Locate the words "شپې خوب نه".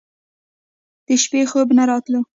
1.23-1.83